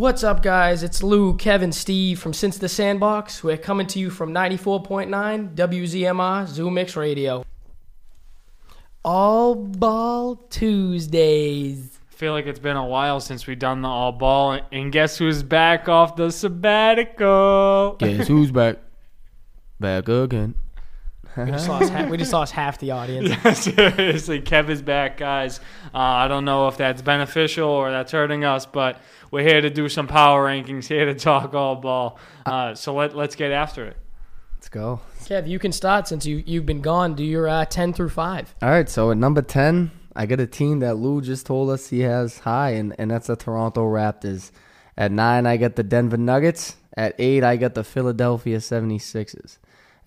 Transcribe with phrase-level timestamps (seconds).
[0.00, 0.82] What's up, guys?
[0.82, 3.44] It's Lou, Kevin, Steve from Since the Sandbox.
[3.44, 7.44] We're coming to you from 94.9 WZMR Zoom Mix Radio.
[9.04, 11.98] All Ball Tuesdays.
[12.10, 15.18] I feel like it's been a while since we've done the all ball, and guess
[15.18, 17.96] who's back off the sabbatical?
[17.98, 18.78] Guess who's back?
[19.80, 20.54] Back again.
[21.36, 23.28] We just lost, half, we just lost half the audience.
[23.58, 25.60] Seriously, Kev is back, guys.
[25.94, 29.00] Uh, I don't know if that's beneficial or that's hurting us, but
[29.30, 32.18] we're here to do some power rankings, here to talk all ball.
[32.44, 33.96] Uh, so let, let's get after it.
[34.56, 35.00] Let's go.
[35.20, 37.14] Kev, you can start since you, you've been gone.
[37.14, 38.54] Do your uh, 10 through 5.
[38.60, 41.88] All right, so at number 10, I got a team that Lou just told us
[41.88, 44.50] he has high, and, and that's the Toronto Raptors.
[44.98, 46.76] At 9, I got the Denver Nuggets.
[46.94, 49.58] At 8, I got the Philadelphia 76ers.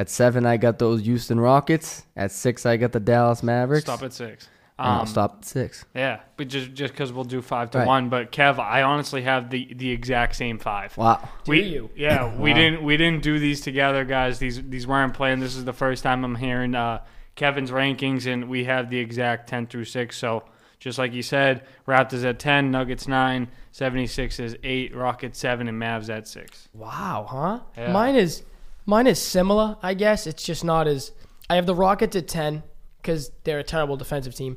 [0.00, 2.06] At 7, I got those Houston Rockets.
[2.16, 3.84] At 6, I got the Dallas Mavericks.
[3.84, 4.48] Stop at six.
[4.78, 5.84] And I'll Um, stop at 6.
[5.94, 7.86] Yeah, but just just because we'll do five to Right.
[7.86, 8.08] one.
[8.08, 10.96] But Kev, I honestly have the the exact same five.
[10.96, 11.20] Wow.
[11.44, 11.90] Do we, you?
[11.94, 12.56] Yeah, we Wow.
[12.56, 14.38] didn't we didn't do these together, guys.
[14.38, 15.42] These these weren't planned.
[15.42, 17.00] This is the first time I'm hearing uh,
[17.34, 20.16] Kevin's rankings, and we have the exact ten through six.
[20.16, 20.44] So
[20.78, 26.08] just like you said, Raptors at ten, Nuggets nine, 76ers eight, Rockets seven, and Mavs
[26.08, 26.68] at six.
[26.72, 27.60] Wow, huh?
[27.76, 27.92] Yeah.
[27.92, 28.44] Mine is
[28.86, 30.26] mine is similar, I guess.
[30.26, 31.12] It's just not as
[31.48, 32.62] I have the Rockets at 10
[33.02, 34.56] cuz they're a terrible defensive team.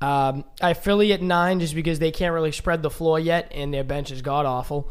[0.00, 3.50] Um, I have Philly at 9 just because they can't really spread the floor yet
[3.54, 4.90] and their bench is god awful.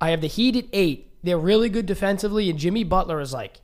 [0.00, 1.10] I have the Heat at 8.
[1.22, 3.60] They're really good defensively and Jimmy Butler is like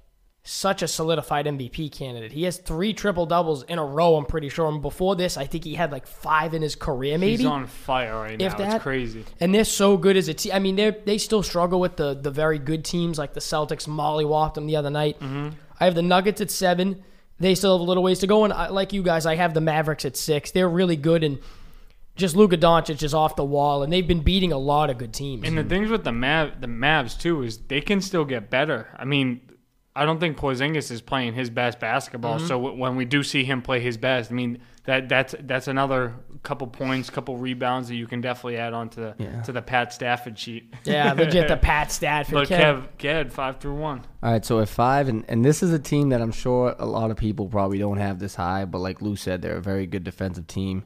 [0.49, 2.31] such a solidified MVP candidate.
[2.31, 4.69] He has 3 triple doubles in a row, I'm pretty sure.
[4.69, 7.39] And before this, I think he had like 5 in his career maybe.
[7.39, 8.59] He's on fire right If now.
[8.59, 9.25] that- it's crazy.
[9.41, 10.53] And they're so good as a team.
[10.55, 13.89] I mean, they they still struggle with the the very good teams like the Celtics.
[13.89, 15.19] Mollywopped them the other night.
[15.21, 15.49] Mm-hmm.
[15.81, 17.03] I have the Nuggets at seven.
[17.41, 18.45] They still have a little ways to go.
[18.45, 20.53] And I, like you guys, I have the Mavericks at six.
[20.53, 21.39] They're really good and
[22.15, 25.13] just Luka Doncic is off the wall, and they've been beating a lot of good
[25.13, 25.47] teams.
[25.47, 28.89] And the things with the Mav, the Mavs too is they can still get better.
[28.97, 29.43] I mean,
[29.97, 32.37] I don't think Porzingis is playing his best basketball.
[32.39, 32.47] Mm-hmm.
[32.47, 35.67] So w- when we do see him play his best, I mean that that's that's
[35.69, 39.43] another couple points, couple rebounds that you can definitely add on to the Yeah.
[39.43, 40.73] to the Pat Stafford sheet.
[40.85, 42.35] yeah, legit the Pat Stafford.
[42.35, 44.05] But Kev- Kev, Kev, five through one.
[44.23, 46.87] All right, so at five, and, and this is a team that I'm sure a
[46.87, 49.87] lot of people probably don't have this high, but like Lou said, they're a very
[49.87, 50.85] good defensive team.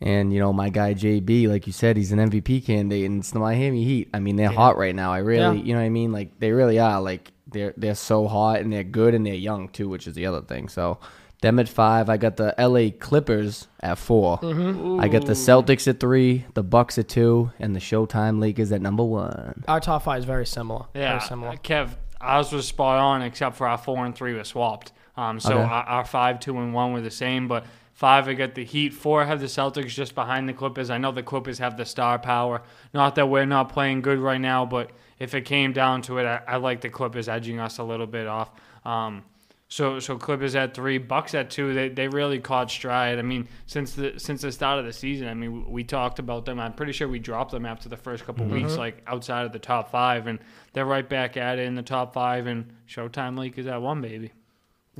[0.00, 3.32] And, you know, my guy JB, like you said, he's an MVP candidate, and it's
[3.32, 4.08] the Miami Heat.
[4.14, 5.12] I mean, they're hot right now.
[5.12, 5.64] I really, Yeah.
[5.64, 6.12] you know what I mean?
[6.12, 7.00] Like, they really are.
[7.00, 10.26] Like, they're they're so hot, and they're good, and they're young, too, which is the
[10.26, 10.68] other thing.
[10.68, 10.98] So,
[11.40, 12.08] them at five.
[12.08, 15.00] I got the LA Clippers at 4 Mm-hmm.
[15.00, 18.80] I got the Celtics at three, the Bucks at two, and the Showtime Lakers at
[18.82, 19.64] number one.
[19.68, 20.86] our top five is very similar.
[20.94, 21.56] Yeah, very similar.
[21.56, 24.92] Kev, ours was spot on except for our four and three were swapped.
[25.16, 25.62] Um, so Okay.
[25.62, 27.64] our, our five, two, and one were the same, but
[27.98, 30.88] five I got the Heat, four I have the Celtics just behind the Clippers.
[30.88, 32.62] I know the Clippers have the star power.
[32.94, 36.24] Not that we're not playing good right now, but if it came down to it,
[36.24, 38.52] I, I like the Clippers edging us a little bit off.
[38.84, 39.24] Um,
[39.66, 41.74] so so Clippers at three, Bucks at two.
[41.74, 43.18] They they really caught stride.
[43.18, 46.20] I mean, since the since the start of the season, I mean, we, we talked
[46.20, 46.60] about them.
[46.60, 49.58] I'm pretty sure we dropped them after the first couple weeks, like outside of the
[49.58, 50.38] top five, and
[50.72, 52.46] they're right back at it in the top five.
[52.46, 54.30] And Showtime League is at one, baby.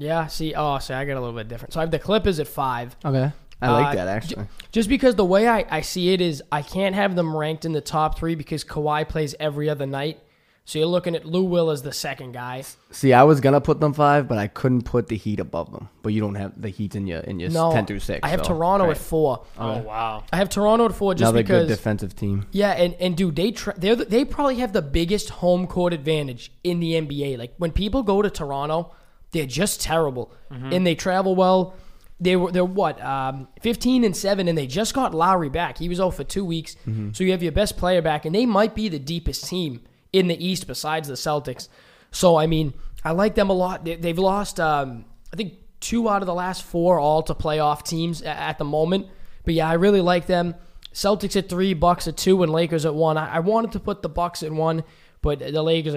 [0.00, 1.72] Yeah, see, oh, see, I got a little bit different.
[1.75, 2.97] So I have the Clippers at five.
[3.04, 3.32] Okay.
[3.60, 4.47] I like Uh, that, actually.
[4.70, 7.72] Just because the way I, I see it is I can't have them ranked in
[7.72, 10.20] the top three because Kawhi plays every other night.
[10.64, 12.62] So you're looking at Lou Will as the second guy.
[12.91, 15.88] See, I was gonna put them five, but I couldn't put the Heat above them.
[16.03, 18.20] But you don't have the Heat in your in your No, ten through six.
[18.22, 18.91] I have so- Toronto right.
[18.91, 19.47] at four.
[19.59, 20.25] Oh wow!
[20.30, 21.62] I have Toronto at four just Another because.
[21.69, 22.44] good defensive team.
[22.53, 26.53] yeah, and, and dude, they tra- they they probably have the biggest home court advantage
[26.62, 27.38] in the NBA.
[27.38, 28.92] Like when people go to Toronto,
[29.33, 31.75] they're just terrible, and they travel well.
[32.21, 35.78] They were they're what um, fifteen and seven, and they just got Lowry back.
[35.78, 36.77] He was out for two weeks,
[37.12, 40.27] so you have your best player back, and they might be the deepest team in
[40.28, 41.69] the East besides the Celtics.
[42.11, 42.75] So I mean,
[43.05, 43.84] I like them a lot.
[43.84, 47.84] They, they've lost, um, I think, two out of the last four all to playoff
[47.84, 49.07] teams at the moment.
[49.45, 50.54] But yeah, I really like them.
[50.92, 53.16] Celtics at three, Bucks at two, and Lakers at one.
[53.16, 54.83] I, I wanted to put the Bucks at one,
[55.22, 55.97] but the Lakers are